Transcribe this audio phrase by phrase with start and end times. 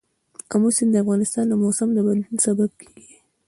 [0.53, 3.17] آمو سیند د افغانستان د موسم د بدلون سبب کېږي.